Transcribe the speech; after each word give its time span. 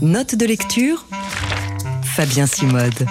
Note 0.00 0.36
de 0.36 0.46
lecture 0.46 1.04
Fabien 2.04 2.46
Simode. 2.46 3.06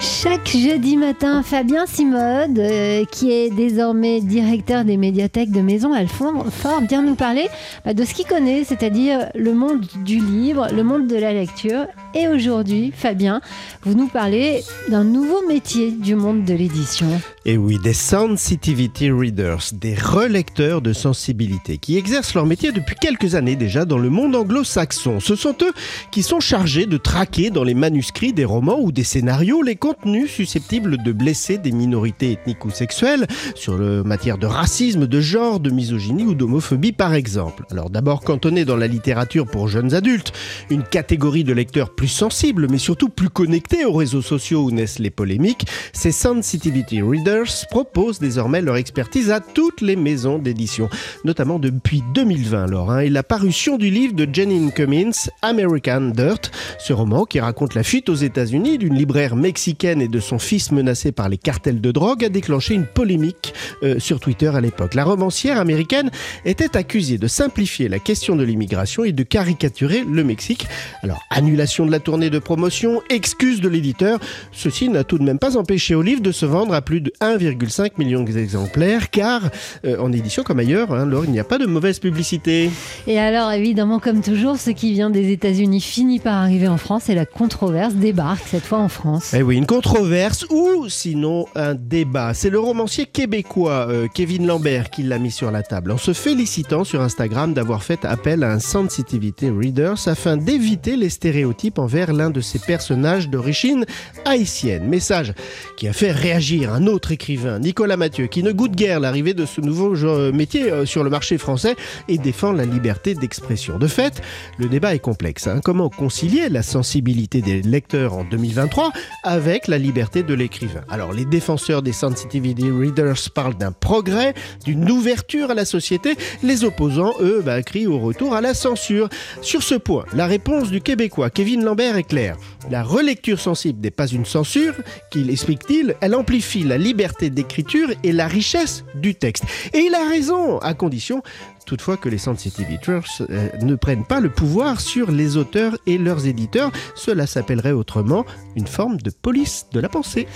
Chaque 0.00 0.48
jeudi 0.48 0.96
matin, 0.96 1.42
Fabien 1.42 1.84
Simode, 1.86 2.58
euh, 2.58 3.04
qui 3.10 3.32
est 3.32 3.50
désormais 3.50 4.20
directeur 4.20 4.84
des 4.84 4.96
médiathèques 4.96 5.50
de 5.50 5.60
Maison 5.60 5.92
Alfort, 5.92 6.44
vient 6.88 7.02
nous 7.02 7.16
parler 7.16 7.48
bah, 7.84 7.94
de 7.94 8.04
ce 8.04 8.14
qu'il 8.14 8.26
connaît, 8.26 8.62
c'est-à-dire 8.62 9.28
le 9.34 9.54
monde 9.54 9.84
du 10.04 10.20
livre, 10.20 10.68
le 10.72 10.84
monde 10.84 11.08
de 11.08 11.16
la 11.16 11.32
lecture. 11.32 11.86
Et 12.14 12.28
aujourd'hui, 12.28 12.92
Fabien, 12.96 13.40
vous 13.82 13.94
nous 13.94 14.06
parlez 14.06 14.62
d'un 14.88 15.04
nouveau 15.04 15.46
métier 15.46 15.90
du 15.90 16.14
monde 16.14 16.44
de 16.44 16.54
l'édition. 16.54 17.08
Et 17.44 17.56
oui, 17.56 17.78
des 17.82 17.94
sensitivity 17.94 19.10
readers, 19.10 19.70
des 19.72 19.94
relecteurs 19.94 20.80
de 20.80 20.92
sensibilité, 20.92 21.78
qui 21.78 21.96
exercent 21.96 22.34
leur 22.34 22.46
métier 22.46 22.72
depuis 22.72 22.94
quelques 23.00 23.34
années 23.34 23.56
déjà 23.56 23.84
dans 23.84 23.98
le 23.98 24.10
monde 24.10 24.36
anglo-saxon. 24.36 25.18
Ce 25.18 25.34
sont 25.34 25.56
eux 25.62 25.72
qui 26.12 26.22
sont 26.22 26.40
chargés 26.40 26.86
de 26.86 26.98
traquer 26.98 27.50
dans 27.50 27.64
les 27.64 27.74
manuscrits 27.74 28.32
des 28.32 28.44
romans 28.44 28.78
ou 28.80 28.92
des 28.92 29.04
scénarios 29.04 29.62
les 29.62 29.76
contenus 29.88 30.30
susceptibles 30.30 31.02
de 31.02 31.12
blesser 31.12 31.56
des 31.56 31.72
minorités 31.72 32.32
ethniques 32.32 32.66
ou 32.66 32.70
sexuelles, 32.70 33.26
sur 33.54 33.78
le 33.78 34.02
matière 34.02 34.36
de 34.36 34.46
racisme, 34.46 35.06
de 35.06 35.20
genre, 35.22 35.60
de 35.60 35.70
misogynie 35.70 36.24
ou 36.24 36.34
d'homophobie 36.34 36.92
par 36.92 37.14
exemple. 37.14 37.64
Alors 37.70 37.88
d'abord 37.88 38.20
cantonné 38.20 38.66
dans 38.66 38.76
la 38.76 38.86
littérature 38.86 39.46
pour 39.46 39.66
jeunes 39.68 39.94
adultes, 39.94 40.34
une 40.68 40.82
catégorie 40.82 41.42
de 41.42 41.54
lecteurs 41.54 41.94
plus 41.94 42.08
sensibles 42.08 42.66
mais 42.70 42.76
surtout 42.76 43.08
plus 43.08 43.30
connectés 43.30 43.86
aux 43.86 43.94
réseaux 43.94 44.20
sociaux 44.20 44.64
où 44.64 44.70
naissent 44.70 44.98
les 44.98 45.08
polémiques, 45.08 45.66
ces 45.94 46.12
sensitivity 46.12 47.00
readers 47.00 47.48
propose 47.70 48.18
désormais 48.18 48.60
leur 48.60 48.76
expertise 48.76 49.30
à 49.30 49.40
toutes 49.40 49.80
les 49.80 49.96
maisons 49.96 50.38
d'édition, 50.38 50.90
notamment 51.24 51.58
depuis 51.58 52.02
2020 52.12 52.62
alors, 52.62 52.90
hein, 52.90 53.00
et 53.00 53.08
la 53.08 53.22
parution 53.22 53.78
du 53.78 53.88
livre 53.88 54.12
de 54.12 54.28
Janine 54.30 54.70
Cummins, 54.70 55.30
American 55.40 56.12
Dirt, 56.14 56.50
ce 56.78 56.92
roman 56.92 57.24
qui 57.24 57.40
raconte 57.40 57.74
la 57.74 57.82
fuite 57.82 58.10
aux 58.10 58.14
États-Unis 58.14 58.76
d'une 58.76 58.94
libraire 58.94 59.34
mexicaine 59.34 59.77
et 59.84 60.08
de 60.08 60.20
son 60.20 60.38
fils 60.38 60.72
menacé 60.72 61.12
par 61.12 61.28
les 61.28 61.38
cartels 61.38 61.80
de 61.80 61.92
drogue 61.92 62.24
a 62.24 62.28
déclenché 62.28 62.74
une 62.74 62.84
polémique 62.84 63.54
euh, 63.84 64.00
sur 64.00 64.18
Twitter 64.18 64.48
à 64.48 64.60
l'époque. 64.60 64.94
La 64.94 65.04
romancière 65.04 65.58
américaine 65.58 66.10
était 66.44 66.76
accusée 66.76 67.16
de 67.16 67.28
simplifier 67.28 67.88
la 67.88 68.00
question 68.00 68.34
de 68.34 68.42
l'immigration 68.42 69.04
et 69.04 69.12
de 69.12 69.22
caricaturer 69.22 70.04
le 70.10 70.24
Mexique. 70.24 70.66
Alors, 71.02 71.22
annulation 71.30 71.86
de 71.86 71.92
la 71.92 72.00
tournée 72.00 72.28
de 72.28 72.40
promotion, 72.40 73.02
excuse 73.08 73.60
de 73.60 73.68
l'éditeur, 73.68 74.18
ceci 74.52 74.88
n'a 74.88 75.04
tout 75.04 75.18
de 75.18 75.22
même 75.22 75.38
pas 75.38 75.56
empêché 75.56 75.94
au 75.94 76.02
livre 76.02 76.22
de 76.22 76.32
se 76.32 76.44
vendre 76.44 76.74
à 76.74 76.82
plus 76.82 77.00
de 77.00 77.12
1,5 77.20 77.92
million 77.98 78.24
d'exemplaires, 78.24 79.10
car 79.10 79.48
euh, 79.84 79.96
en 80.00 80.12
édition 80.12 80.42
comme 80.42 80.58
ailleurs, 80.58 80.92
hein, 80.92 81.08
il 81.24 81.30
n'y 81.30 81.40
a 81.40 81.44
pas 81.44 81.58
de 81.58 81.66
mauvaise 81.66 82.00
publicité. 82.00 82.70
Et 83.06 83.18
alors, 83.18 83.52
évidemment, 83.52 84.00
comme 84.00 84.22
toujours, 84.22 84.56
ce 84.56 84.70
qui 84.70 84.92
vient 84.92 85.10
des 85.10 85.30
États-Unis 85.30 85.80
finit 85.80 86.18
par 86.18 86.34
arriver 86.34 86.66
en 86.66 86.78
France 86.78 87.08
et 87.08 87.14
la 87.14 87.26
controverse 87.26 87.94
débarque 87.94 88.46
cette 88.48 88.64
fois 88.64 88.78
en 88.78 88.88
France. 88.88 89.34
Eh 89.36 89.42
oui, 89.42 89.56
une 89.56 89.67
controverse 89.68 90.46
ou 90.48 90.88
sinon 90.88 91.44
un 91.54 91.74
débat. 91.74 92.32
C'est 92.32 92.48
le 92.48 92.58
romancier 92.58 93.04
québécois 93.04 93.86
euh, 93.90 94.08
Kevin 94.12 94.46
Lambert 94.46 94.88
qui 94.88 95.02
l'a 95.02 95.18
mis 95.18 95.30
sur 95.30 95.50
la 95.50 95.62
table 95.62 95.90
en 95.90 95.98
se 95.98 96.14
félicitant 96.14 96.84
sur 96.84 97.02
Instagram 97.02 97.52
d'avoir 97.52 97.82
fait 97.82 98.06
appel 98.06 98.44
à 98.44 98.50
un 98.50 98.60
sensitivity 98.60 99.50
readers 99.50 100.08
afin 100.08 100.38
d'éviter 100.38 100.96
les 100.96 101.10
stéréotypes 101.10 101.78
envers 101.78 102.14
l'un 102.14 102.30
de 102.30 102.40
ses 102.40 102.58
personnages 102.58 103.28
d'origine 103.28 103.84
haïtienne. 104.24 104.88
Message 104.88 105.34
qui 105.76 105.86
a 105.86 105.92
fait 105.92 106.12
réagir 106.12 106.72
un 106.72 106.86
autre 106.86 107.12
écrivain, 107.12 107.58
Nicolas 107.58 107.98
Mathieu, 107.98 108.26
qui 108.26 108.42
ne 108.42 108.52
goûte 108.52 108.74
guère 108.74 109.00
l'arrivée 109.00 109.34
de 109.34 109.44
ce 109.44 109.60
nouveau 109.60 109.94
euh, 110.02 110.32
métier 110.32 110.72
euh, 110.72 110.86
sur 110.86 111.04
le 111.04 111.10
marché 111.10 111.36
français 111.36 111.76
et 112.08 112.16
défend 112.16 112.52
la 112.52 112.64
liberté 112.64 113.14
d'expression. 113.14 113.78
De 113.78 113.86
fait, 113.86 114.22
le 114.56 114.70
débat 114.70 114.94
est 114.94 114.98
complexe. 114.98 115.46
Hein. 115.46 115.60
Comment 115.62 115.90
concilier 115.90 116.48
la 116.48 116.62
sensibilité 116.62 117.42
des 117.42 117.60
lecteurs 117.60 118.14
en 118.14 118.24
2023 118.24 118.92
avec 119.24 119.57
la 119.66 119.78
liberté 119.78 120.22
de 120.22 120.34
l'écrivain 120.34 120.82
Alors, 120.88 121.12
les 121.12 121.24
défenseurs 121.24 121.82
des 121.82 121.92
sensitivity 121.92 122.70
readers 122.70 123.30
parlent 123.34 123.56
d'un 123.56 123.72
progrès, 123.72 124.34
d'une 124.64 124.90
ouverture 124.90 125.50
à 125.50 125.54
la 125.54 125.64
société. 125.64 126.16
Les 126.42 126.64
opposants, 126.64 127.14
eux, 127.20 127.42
bah, 127.44 127.62
crient 127.62 127.86
au 127.86 127.98
retour 127.98 128.34
à 128.34 128.40
la 128.40 128.54
censure. 128.54 129.08
Sur 129.42 129.62
ce 129.62 129.74
point, 129.74 130.04
la 130.12 130.26
réponse 130.26 130.70
du 130.70 130.80
Québécois 130.80 131.30
Kevin 131.30 131.64
Lambert 131.64 131.96
est 131.96 132.04
claire. 132.04 132.36
La 132.70 132.82
relecture 132.82 133.40
sensible 133.40 133.80
n'est 133.80 133.90
pas 133.90 134.06
une 134.06 134.26
censure, 134.26 134.74
qu'il 135.10 135.30
explique-t-il, 135.30 135.96
elle 136.00 136.14
amplifie 136.14 136.62
la 136.62 136.76
liberté 136.76 136.98
liberté 136.98 137.30
d'écriture 137.30 137.90
et 138.02 138.12
la 138.12 138.26
richesse 138.26 138.84
du 138.94 139.14
texte. 139.14 139.44
Et 139.72 139.78
il 139.78 139.94
a 139.94 140.08
raison, 140.08 140.58
à 140.58 140.74
condition 140.74 141.22
toutefois 141.68 141.98
que 141.98 142.08
les 142.08 142.18
sensitiviteurs 142.18 143.04
euh, 143.28 143.48
ne 143.60 143.74
prennent 143.74 144.06
pas 144.06 144.20
le 144.20 144.30
pouvoir 144.30 144.80
sur 144.80 145.10
les 145.10 145.36
auteurs 145.36 145.76
et 145.86 145.98
leurs 145.98 146.26
éditeurs. 146.26 146.72
Cela 146.94 147.26
s'appellerait 147.26 147.72
autrement 147.72 148.24
une 148.56 148.66
forme 148.66 148.96
de 148.96 149.10
police 149.10 149.66
de 149.72 149.78
la 149.78 149.90
pensée. 149.90 150.26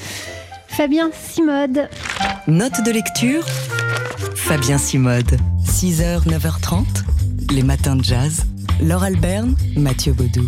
Fabien 0.69 1.11
Simode. 1.13 1.89
Note 2.47 2.85
de 2.85 2.91
lecture 2.91 3.45
Fabien 4.37 4.77
Simode. 4.77 5.39
6h, 5.65 6.27
9h30, 6.29 6.85
les 7.51 7.63
matins 7.63 7.97
de 7.97 8.05
jazz. 8.05 8.45
Laure 8.83 9.05
Alberne, 9.05 9.57
Mathieu 9.77 10.13
Baudou. 10.13 10.47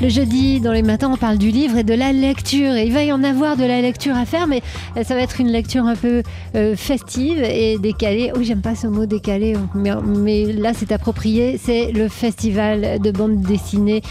Le 0.00 0.08
jeudi, 0.08 0.60
dans 0.60 0.70
les 0.70 0.84
matins, 0.84 1.10
on 1.12 1.16
parle 1.16 1.38
du 1.38 1.50
livre 1.50 1.76
et 1.76 1.82
de 1.82 1.92
la 1.92 2.12
lecture. 2.12 2.72
Et 2.76 2.86
il 2.86 2.92
va 2.92 3.02
y 3.02 3.10
en 3.10 3.24
avoir 3.24 3.56
de 3.56 3.64
la 3.64 3.80
lecture 3.80 4.14
à 4.14 4.26
faire, 4.26 4.46
mais 4.46 4.62
euh, 4.96 5.02
ça 5.02 5.16
va 5.16 5.22
être 5.22 5.40
une 5.40 5.48
lecture 5.48 5.86
un 5.86 5.96
peu 5.96 6.22
euh, 6.54 6.76
festive 6.76 7.42
et 7.42 7.78
décalée. 7.78 8.30
Oui, 8.36 8.44
j'aime 8.44 8.60
pas 8.60 8.76
ce 8.76 8.86
mot 8.86 9.06
décalé, 9.06 9.56
mais, 9.74 10.52
là, 10.52 10.70
c'est 10.72 10.92
approprié. 10.92 11.58
C'est 11.60 11.90
le 11.90 12.06
festival 12.06 13.00
de 13.00 13.10
bande 13.10 13.40
dessinée 13.40 14.02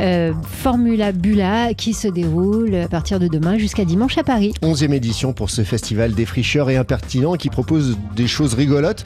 euh, 0.00 0.32
Formula 0.42 1.12
Bula 1.12 1.74
qui 1.74 1.94
se 1.94 2.08
déroule 2.08 2.74
à 2.74 2.88
partir 2.88 3.20
de 3.20 3.28
demain 3.28 3.56
jusqu'à 3.56 3.84
dimanche 3.84 4.18
à 4.18 4.24
Paris. 4.24 4.52
Onzième 4.62 4.94
édition 4.94 5.32
pour 5.32 5.50
ce 5.50 5.62
festival 5.62 6.12
défricheur 6.12 6.70
et 6.70 6.76
impertinent 6.76 7.34
qui 7.34 7.50
propose 7.50 7.96
des 8.16 8.26
choses 8.26 8.54
rigolotes. 8.54 9.04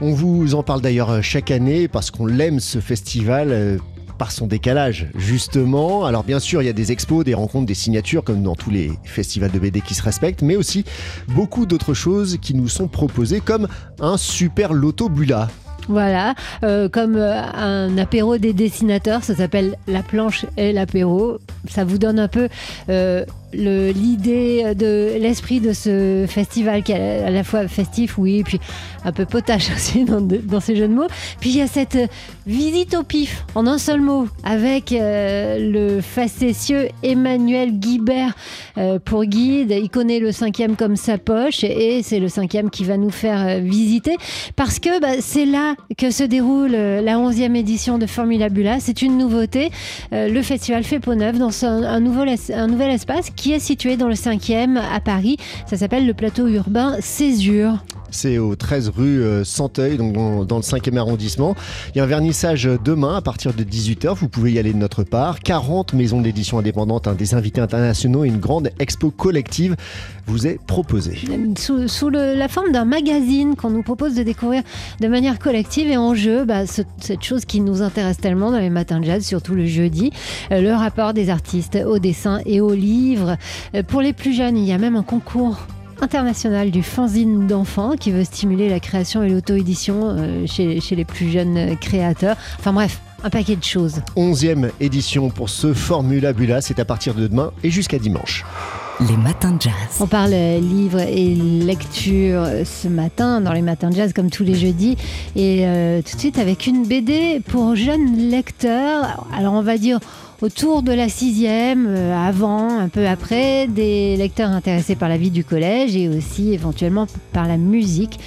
On 0.00 0.14
vous 0.14 0.54
en 0.54 0.62
parle 0.62 0.80
d'ailleurs 0.80 1.22
chaque 1.22 1.50
année 1.50 1.86
parce 1.86 2.10
qu'on 2.10 2.24
l'aime 2.24 2.60
ce 2.60 2.78
festival 2.78 3.78
par 4.18 4.32
son 4.32 4.46
décalage, 4.46 5.08
justement. 5.14 6.04
Alors 6.04 6.24
bien 6.24 6.38
sûr, 6.38 6.62
il 6.62 6.66
y 6.66 6.68
a 6.68 6.72
des 6.72 6.92
expos, 6.92 7.24
des 7.24 7.34
rencontres, 7.34 7.66
des 7.66 7.74
signatures, 7.74 8.24
comme 8.24 8.42
dans 8.42 8.54
tous 8.54 8.70
les 8.70 8.92
festivals 9.04 9.50
de 9.50 9.58
BD 9.58 9.80
qui 9.80 9.94
se 9.94 10.02
respectent, 10.02 10.42
mais 10.42 10.56
aussi 10.56 10.84
beaucoup 11.28 11.66
d'autres 11.66 11.94
choses 11.94 12.38
qui 12.40 12.54
nous 12.54 12.68
sont 12.68 12.88
proposées, 12.88 13.40
comme 13.40 13.68
un 14.00 14.16
super 14.16 14.72
loto 14.72 15.08
Bula. 15.08 15.48
Voilà, 15.88 16.34
euh, 16.62 16.88
comme 16.88 17.16
euh, 17.16 17.42
un 17.42 17.98
apéro 17.98 18.38
des 18.38 18.52
dessinateurs, 18.52 19.24
ça 19.24 19.34
s'appelle 19.34 19.76
La 19.88 20.02
planche 20.02 20.46
et 20.56 20.72
l'apéro. 20.72 21.38
Ça 21.68 21.84
vous 21.84 21.98
donne 21.98 22.18
un 22.18 22.28
peu 22.28 22.48
euh, 22.88 23.24
l'idée 23.52 24.74
de 24.74 25.16
l'esprit 25.18 25.60
de 25.60 25.72
ce 25.72 26.24
festival 26.28 26.82
qui 26.82 26.92
est 26.92 27.24
à 27.24 27.30
la 27.30 27.44
fois 27.44 27.68
festif, 27.68 28.18
oui, 28.18 28.42
puis 28.42 28.60
un 29.04 29.12
peu 29.12 29.26
potache 29.26 29.70
aussi 29.74 30.04
dans, 30.04 30.60
ces 30.60 30.76
jeux 30.76 30.88
de 30.88 30.94
mots. 30.94 31.08
Puis 31.40 31.50
il 31.50 31.56
y 31.56 31.60
a 31.60 31.66
cette 31.66 31.98
visite 32.46 32.94
au 32.94 33.02
pif 33.02 33.44
en 33.54 33.66
un 33.66 33.78
seul 33.78 34.00
mot 34.00 34.26
avec 34.42 34.92
euh, 34.92 35.58
le 35.58 36.00
facétieux 36.00 36.88
Emmanuel 37.02 37.78
Guibert 37.78 38.34
euh, 38.78 38.98
pour 38.98 39.24
guide. 39.24 39.70
Il 39.70 39.90
connaît 39.90 40.18
le 40.18 40.32
cinquième 40.32 40.76
comme 40.76 40.96
sa 40.96 41.18
poche 41.18 41.64
et 41.64 42.02
c'est 42.02 42.18
le 42.18 42.28
cinquième 42.28 42.70
qui 42.70 42.84
va 42.84 42.96
nous 42.96 43.10
faire 43.10 43.46
euh, 43.46 43.58
visiter 43.58 44.16
parce 44.56 44.78
que 44.78 45.00
bah, 45.00 45.20
c'est 45.20 45.46
là 45.46 45.74
que 45.98 46.10
se 46.10 46.24
déroule 46.24 46.72
la 46.72 47.18
onzième 47.18 47.56
édition 47.56 47.98
de 47.98 48.06
Formula 48.06 48.48
Bula. 48.48 48.80
C'est 48.80 49.02
une 49.02 49.18
nouveauté. 49.18 49.70
le 50.10 50.42
festival 50.42 50.84
fait 50.84 51.00
peau 51.00 51.14
neuve 51.14 51.38
dans 51.38 51.64
un, 51.64 51.82
un, 51.82 51.96
un 51.96 52.66
nouvel 52.66 52.90
espace 52.90 53.30
est 53.50 53.58
situé 53.58 53.96
dans 53.96 54.06
le 54.06 54.14
5e 54.14 54.76
à 54.76 55.00
Paris. 55.00 55.38
Ça 55.66 55.76
s'appelle 55.76 56.06
le 56.06 56.14
plateau 56.14 56.46
urbain 56.46 56.96
Césure. 57.00 57.82
C'est 58.12 58.38
au 58.38 58.54
13 58.54 58.92
rue 58.96 59.22
euh, 59.22 59.42
Santeuil, 59.42 59.96
donc 59.96 60.12
dans, 60.12 60.56
le 60.56 60.62
5e 60.62 60.96
arrondissement. 60.96 61.56
Il 61.94 61.98
y 61.98 62.00
a 62.00 62.04
un 62.04 62.06
vernissage 62.06 62.68
demain 62.84 63.16
à 63.16 63.22
partir 63.22 63.52
de 63.52 63.64
18h. 63.64 64.14
Vous 64.14 64.28
pouvez 64.28 64.52
y 64.52 64.58
aller 64.58 64.72
de 64.72 64.78
notre 64.78 65.02
part. 65.02 65.40
40 65.40 65.94
maisons 65.94 66.20
d'édition 66.20 66.58
indépendantes, 66.58 67.08
des 67.16 67.34
invités 67.34 67.60
internationaux 67.60 68.24
et 68.24 68.28
une 68.28 68.38
grande 68.38 68.70
expo 68.78 69.10
collective 69.10 69.76
vous 70.26 70.46
est 70.46 70.58
proposée. 70.66 71.18
Sous, 71.58 72.08
la 72.10 72.48
forme 72.48 72.72
d'un 72.72 72.84
magazine 72.84 73.56
qu'on 73.56 73.70
nous 73.70 73.82
propose 73.82 74.14
de 74.14 74.22
découvrir 74.22 74.62
de 75.00 75.08
manière 75.08 75.38
collective 75.38 75.88
et 75.88 75.96
en 75.96 76.14
jeu, 76.14 76.44
bah, 76.44 76.66
cette 76.66 77.22
chose 77.22 77.44
qui 77.44 77.60
nous 77.60 77.82
intéresse 77.82 78.18
tellement 78.18 78.50
dans 78.50 78.58
les 78.58 78.70
matins 78.70 79.00
de 79.00 79.04
jazz, 79.04 79.24
surtout 79.24 79.54
le 79.54 79.66
jeudi, 79.66 80.12
euh, 80.50 80.60
le 80.60 80.72
rapport 80.72 81.12
des 81.12 81.30
artistes 81.30 81.78
au 81.86 81.98
dessin 81.98 82.40
et 82.46 82.60
au 82.60 82.72
livre. 82.72 83.36
Euh, 83.74 83.82
pour 83.82 84.00
les 84.00 84.12
plus 84.12 84.32
jeunes, 84.32 84.56
il 84.56 84.64
y 84.64 84.72
a 84.72 84.78
même 84.78 84.96
un 84.96 85.02
concours 85.02 85.66
international 86.02 86.70
du 86.70 86.82
fanzine 86.82 87.46
d'enfants 87.46 87.94
qui 87.98 88.10
veut 88.10 88.24
stimuler 88.24 88.68
la 88.68 88.80
création 88.80 89.22
et 89.22 89.28
l'auto-édition 89.28 90.00
euh, 90.02 90.46
chez, 90.46 90.80
chez 90.80 90.96
les 90.96 91.04
plus 91.04 91.30
jeunes 91.30 91.78
créateurs. 91.78 92.36
Enfin 92.58 92.72
bref, 92.72 93.00
un 93.24 93.30
paquet 93.30 93.56
de 93.56 93.64
choses. 93.64 94.00
Onzième 94.16 94.70
édition 94.80 95.30
pour 95.30 95.48
ce 95.48 95.72
Formula 95.72 96.32
Bula, 96.32 96.60
c'est 96.60 96.80
à 96.80 96.84
partir 96.84 97.14
de 97.14 97.26
demain 97.26 97.52
et 97.62 97.70
jusqu'à 97.70 97.98
dimanche. 97.98 98.44
Les 99.08 99.16
matins 99.16 99.52
de 99.52 99.62
jazz. 99.62 99.72
On 100.00 100.06
parle 100.06 100.30
livre 100.30 101.00
et 101.00 101.34
lecture 101.34 102.46
ce 102.64 102.86
matin 102.88 103.40
dans 103.40 103.52
les 103.52 103.62
matins 103.62 103.90
de 103.90 103.96
jazz 103.96 104.12
comme 104.12 104.30
tous 104.30 104.44
les 104.44 104.54
jeudis 104.54 104.96
et 105.34 105.66
euh, 105.66 106.02
tout 106.02 106.14
de 106.14 106.20
suite 106.20 106.38
avec 106.38 106.66
une 106.66 106.86
BD 106.86 107.40
pour 107.48 107.74
jeunes 107.74 108.16
lecteurs. 108.16 109.26
Alors 109.34 109.54
on 109.54 109.62
va 109.62 109.78
dire 109.78 109.98
autour 110.40 110.82
de 110.82 110.92
la 110.92 111.08
sixième, 111.08 111.86
euh, 111.88 112.14
avant, 112.14 112.78
un 112.78 112.88
peu 112.88 113.06
après, 113.06 113.66
des 113.66 114.16
lecteurs 114.16 114.50
intéressés 114.50 114.96
par 114.96 115.08
la 115.08 115.16
vie 115.16 115.30
du 115.30 115.44
collège 115.44 115.96
et 115.96 116.08
aussi 116.08 116.52
éventuellement 116.52 117.06
par 117.32 117.48
la 117.48 117.56
musique. 117.56 118.18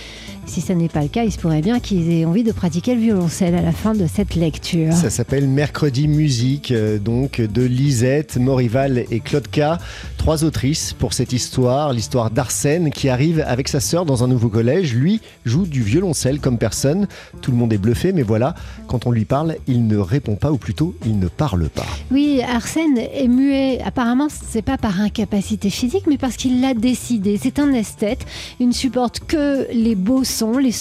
Si 0.45 0.61
ce 0.61 0.73
n'est 0.73 0.89
pas 0.89 1.01
le 1.01 1.07
cas, 1.07 1.23
il 1.23 1.31
se 1.31 1.39
pourrait 1.39 1.61
bien 1.61 1.79
qu'ils 1.79 2.11
aient 2.11 2.25
envie 2.25 2.43
de 2.43 2.51
pratiquer 2.51 2.93
le 2.93 3.01
violoncelle 3.01 3.55
à 3.55 3.61
la 3.61 3.71
fin 3.71 3.93
de 3.93 4.05
cette 4.05 4.35
lecture. 4.35 4.93
Ça 4.93 5.09
s'appelle 5.09 5.47
Mercredi 5.47 6.07
Musique, 6.07 6.71
euh, 6.71 6.99
donc 6.99 7.41
de 7.41 7.63
Lisette, 7.63 8.37
Morival 8.37 9.05
et 9.09 9.19
Claude 9.19 9.47
K. 9.47 9.79
Trois 10.25 10.43
autrices 10.43 10.91
pour 10.91 11.13
cette 11.13 11.33
histoire, 11.33 11.93
l'histoire 11.93 12.31
d'Arsène 12.31 12.89
qui 12.89 13.09
arrive 13.09 13.45
avec 13.45 13.67
sa 13.67 13.79
sœur 13.79 14.05
dans 14.05 14.23
un 14.23 14.27
nouveau 14.27 14.49
collège. 14.49 14.95
Lui 14.95 15.21
joue 15.45 15.67
du 15.67 15.83
violoncelle 15.83 16.39
comme 16.39 16.57
personne. 16.57 17.07
Tout 17.43 17.51
le 17.51 17.57
monde 17.57 17.71
est 17.71 17.77
bluffé, 17.77 18.11
mais 18.11 18.23
voilà, 18.23 18.55
quand 18.87 19.05
on 19.05 19.11
lui 19.11 19.25
parle, 19.25 19.57
il 19.67 19.85
ne 19.85 19.97
répond 19.97 20.35
pas, 20.35 20.51
ou 20.51 20.57
plutôt, 20.57 20.95
il 21.05 21.19
ne 21.19 21.27
parle 21.27 21.69
pas. 21.69 21.85
Oui, 22.09 22.41
Arsène 22.41 22.97
est 22.97 23.27
muet. 23.27 23.79
Apparemment, 23.85 24.25
c'est 24.29 24.63
pas 24.63 24.79
par 24.79 24.99
incapacité 24.99 25.69
physique, 25.69 26.05
mais 26.07 26.17
parce 26.17 26.37
qu'il 26.37 26.59
l'a 26.59 26.73
décidé. 26.73 27.39
C'est 27.39 27.59
un 27.59 27.71
esthète. 27.73 28.25
Il 28.59 28.69
ne 28.69 28.73
supporte 28.73 29.19
que 29.19 29.71
les 29.71 29.93
beaux 29.93 30.21
les 30.21 30.25
sons 30.25 30.57
les 30.57 30.71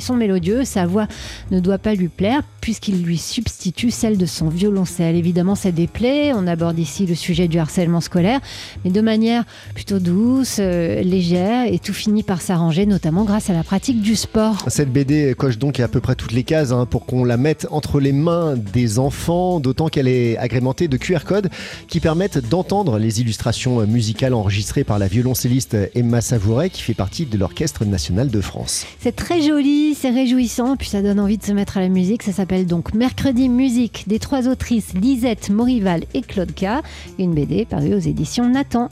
sons 0.00 0.16
mélodieux. 0.16 0.64
Sa 0.64 0.84
voix 0.84 1.06
ne 1.52 1.60
doit 1.60 1.78
pas 1.78 1.94
lui 1.94 2.08
plaire 2.08 2.42
puisqu'il 2.66 3.00
lui 3.00 3.16
substitue 3.16 3.92
celle 3.92 4.18
de 4.18 4.26
son 4.26 4.48
violoncelle. 4.48 5.14
Évidemment, 5.14 5.54
ça 5.54 5.70
déplaît. 5.70 6.32
On 6.32 6.48
aborde 6.48 6.76
ici 6.80 7.06
le 7.06 7.14
sujet 7.14 7.46
du 7.46 7.60
harcèlement 7.60 8.00
scolaire, 8.00 8.40
mais 8.84 8.90
de 8.90 9.00
manière 9.00 9.44
plutôt 9.72 10.00
douce, 10.00 10.56
euh, 10.58 11.00
légère, 11.00 11.72
et 11.72 11.78
tout 11.78 11.92
finit 11.92 12.24
par 12.24 12.42
s'arranger, 12.42 12.84
notamment 12.84 13.22
grâce 13.22 13.50
à 13.50 13.52
la 13.52 13.62
pratique 13.62 14.02
du 14.02 14.16
sport. 14.16 14.64
Cette 14.66 14.92
BD 14.92 15.32
coche 15.38 15.58
donc 15.58 15.78
à 15.78 15.86
peu 15.86 16.00
près 16.00 16.16
toutes 16.16 16.32
les 16.32 16.42
cases 16.42 16.72
hein, 16.72 16.86
pour 16.86 17.06
qu'on 17.06 17.22
la 17.22 17.36
mette 17.36 17.68
entre 17.70 18.00
les 18.00 18.10
mains 18.10 18.56
des 18.56 18.98
enfants, 18.98 19.60
d'autant 19.60 19.86
qu'elle 19.86 20.08
est 20.08 20.36
agrémentée 20.36 20.88
de 20.88 20.96
QR 20.96 21.20
codes 21.24 21.50
qui 21.86 22.00
permettent 22.00 22.48
d'entendre 22.48 22.98
les 22.98 23.20
illustrations 23.20 23.86
musicales 23.86 24.34
enregistrées 24.34 24.82
par 24.82 24.98
la 24.98 25.06
violoncelliste 25.06 25.76
Emma 25.94 26.20
Savouret, 26.20 26.70
qui 26.70 26.82
fait 26.82 26.94
partie 26.94 27.26
de 27.26 27.38
l'Orchestre 27.38 27.84
national 27.84 28.28
de 28.28 28.40
France. 28.40 28.84
C'est 28.98 29.14
très 29.14 29.40
joli, 29.40 29.94
c'est 29.94 30.10
réjouissant, 30.10 30.74
puis 30.74 30.88
ça 30.88 31.00
donne 31.00 31.20
envie 31.20 31.38
de 31.38 31.44
se 31.44 31.52
mettre 31.52 31.76
à 31.76 31.80
la 31.80 31.88
musique. 31.88 32.24
Ça 32.24 32.32
s'appelle 32.32 32.55
donc 32.64 32.94
Mercredi 32.94 33.48
Musique 33.48 34.04
des 34.06 34.18
trois 34.18 34.48
autrices 34.48 34.94
Lisette 34.94 35.50
Morival 35.50 36.04
et 36.14 36.22
Claude 36.22 36.54
K. 36.54 36.82
Une 37.18 37.34
BD 37.34 37.64
parue 37.64 37.94
aux 37.94 37.98
éditions 37.98 38.48
Nathan. 38.48 38.88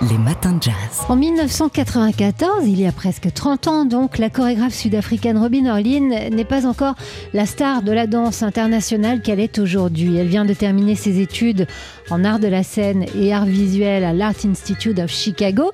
Les 0.00 0.18
matins 0.18 0.52
de 0.52 0.62
jazz. 0.62 0.74
En 1.08 1.14
1994, 1.14 2.66
il 2.66 2.80
y 2.80 2.86
a 2.86 2.92
presque 2.92 3.32
30 3.32 3.68
ans 3.68 3.84
donc, 3.84 4.18
la 4.18 4.28
chorégraphe 4.28 4.74
sud-africaine 4.74 5.38
Robin 5.38 5.66
Orlin 5.66 6.28
n'est 6.30 6.44
pas 6.44 6.66
encore 6.66 6.96
la 7.32 7.46
star 7.46 7.82
de 7.82 7.92
la 7.92 8.08
danse 8.08 8.42
internationale 8.42 9.22
qu'elle 9.22 9.38
est 9.38 9.58
aujourd'hui. 9.58 10.16
Elle 10.16 10.26
vient 10.26 10.44
de 10.44 10.52
terminer 10.52 10.96
ses 10.96 11.20
études 11.20 11.68
en 12.10 12.24
art 12.24 12.40
de 12.40 12.48
la 12.48 12.64
scène 12.64 13.06
et 13.18 13.32
art 13.32 13.46
visuel 13.46 14.04
à 14.04 14.12
l'Art 14.12 14.34
Institute 14.44 14.98
of 14.98 15.10
Chicago 15.10 15.70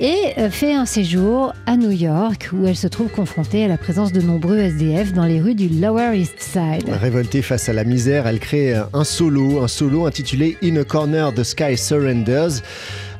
et 0.00 0.16
euh, 0.38 0.50
fait 0.50 0.74
un 0.74 0.84
séjour 0.84 1.52
à 1.66 1.76
New 1.76 1.90
York 1.90 2.50
où 2.52 2.66
elle 2.66 2.76
se 2.76 2.88
trouve 2.88 3.08
confrontée 3.08 3.64
à 3.64 3.68
la 3.68 3.78
présence 3.78 4.12
de 4.12 4.20
nombreux 4.20 4.58
SDF 4.58 5.12
dans 5.12 5.24
les 5.24 5.40
rues 5.40 5.54
du 5.54 5.68
Lower 5.68 6.18
East 6.18 6.40
Side. 6.40 6.88
Révoltée 6.88 7.40
face 7.40 7.68
à 7.68 7.72
la 7.72 7.84
misère, 7.84 8.26
elle 8.26 8.40
crée 8.40 8.74
un 8.92 9.04
solo, 9.04 9.62
un 9.62 9.68
solo 9.68 10.06
intitulé 10.06 10.58
In 10.62 10.76
a 10.76 10.84
Corner 10.84 11.32
the 11.32 11.44
Sky 11.44 11.78
Surrenders 11.78 12.62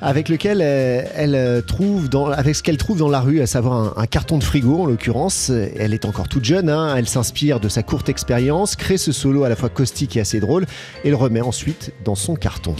avec 0.00 0.28
lequel 0.28 0.60
euh, 0.62 1.02
elle, 1.14 1.34
euh, 1.34 1.60
trouve 1.60 2.08
dans, 2.08 2.32
ce 2.32 2.62
qu'elle 2.62 2.76
trouve 2.76 2.98
dans 2.98 3.08
la 3.08 3.20
rue, 3.20 3.40
à 3.40 3.46
savoir 3.46 3.98
un, 3.98 4.06
carton 4.06 4.38
de 4.38 4.44
frigo 4.44 4.82
en 4.82 4.86
l'occurrence. 4.86 5.50
Elle 5.50 5.94
est 5.94 6.04
encore 6.04 6.28
toute 6.28 6.44
jeune, 6.44 6.68
hein. 6.68 6.94
elle 6.96 7.08
s'inspire 7.08 7.60
de 7.60 7.68
sa 7.68 7.82
courte 7.82 8.08
expérience, 8.08 8.76
crée 8.76 8.98
ce 8.98 9.12
solo 9.12 9.44
à 9.44 9.48
la 9.48 9.56
fois 9.56 9.68
caustique 9.68 10.16
et 10.16 10.20
assez 10.20 10.40
drôle, 10.40 10.66
et 11.04 11.10
le 11.10 11.16
remet 11.16 11.40
ensuite 11.40 11.92
dans 12.04 12.14
son 12.14 12.34
carton. 12.34 12.74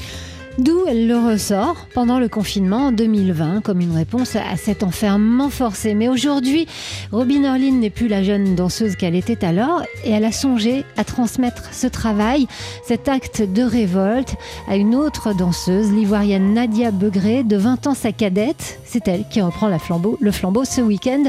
D'où 0.61 0.85
elle 0.87 1.09
le 1.09 1.17
ressort 1.17 1.87
pendant 1.95 2.19
le 2.19 2.29
confinement 2.29 2.89
en 2.89 2.93
2020 2.93 3.63
comme 3.63 3.81
une 3.81 3.97
réponse 3.97 4.37
à 4.37 4.59
cet 4.59 4.83
enfermement 4.83 5.49
forcé. 5.49 5.95
Mais 5.95 6.11
aujourd'hui, 6.11 6.67
Robin 7.13 7.45
Orlin 7.45 7.73
n'est 7.73 7.89
plus 7.89 8.09
la 8.09 8.23
jeune 8.23 8.57
danseuse 8.57 8.95
qu'elle 8.95 9.15
était 9.15 9.43
alors 9.43 9.81
et 10.05 10.11
elle 10.11 10.27
a 10.27 10.33
songé 10.33 10.85
à 10.99 11.05
transmettre 11.05 11.73
ce 11.73 11.87
travail, 11.87 12.47
cet 12.87 13.09
acte 13.09 13.41
de 13.41 13.63
révolte 13.63 14.35
à 14.69 14.77
une 14.77 14.95
autre 14.95 15.33
danseuse, 15.33 15.91
l'ivoirienne 15.93 16.53
Nadia 16.53 16.91
Begré, 16.91 17.43
de 17.43 17.57
20 17.57 17.87
ans 17.87 17.95
sa 17.95 18.13
cadette. 18.13 18.81
C'est 18.85 19.09
elle 19.09 19.25
qui 19.31 19.41
reprend 19.41 19.69
le 19.69 19.79
flambeau 20.31 20.65
ce 20.67 20.83
week-end 20.83 21.23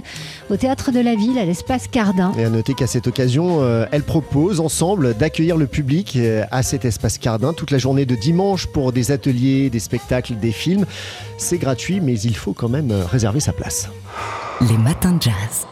au 0.49 0.57
théâtre 0.57 0.91
de 0.91 0.99
la 0.99 1.15
ville 1.15 1.39
à 1.39 1.45
l'espace 1.45 1.87
Cardin. 1.87 2.33
Et 2.37 2.43
à 2.43 2.49
noter 2.49 2.73
qu'à 2.73 2.87
cette 2.87 3.07
occasion, 3.07 3.61
euh, 3.61 3.85
elle 3.93 4.03
propose 4.03 4.59
ensemble 4.59 5.15
d'accueillir 5.15 5.55
le 5.55 5.67
public 5.67 6.17
euh, 6.17 6.43
à 6.51 6.63
cet 6.63 6.83
espace 6.83 7.17
Cardin 7.17 7.53
toute 7.53 7.71
la 7.71 7.77
journée 7.77 8.05
de 8.05 8.15
dimanche 8.15 8.67
pour 8.67 8.91
des 8.91 9.11
ateliers, 9.11 9.20
des 9.29 9.79
spectacles, 9.79 10.35
des 10.35 10.51
films. 10.51 10.85
C'est 11.37 11.57
gratuit, 11.57 12.01
mais 12.01 12.19
il 12.19 12.35
faut 12.35 12.53
quand 12.53 12.69
même 12.69 12.91
euh, 12.91 13.05
réserver 13.05 13.39
sa 13.39 13.53
place. 13.53 13.89
Les 14.61 14.77
matins 14.77 15.13
de 15.13 15.21
jazz. 15.21 15.71